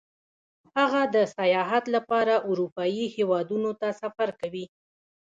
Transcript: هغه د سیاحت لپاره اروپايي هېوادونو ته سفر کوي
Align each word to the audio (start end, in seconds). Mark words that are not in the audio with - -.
هغه 0.77 1.01
د 1.15 1.17
سیاحت 1.37 1.83
لپاره 1.95 2.33
اروپايي 2.49 3.05
هېوادونو 3.15 3.69
ته 3.79 3.87
سفر 4.01 4.29
کوي 4.41 4.65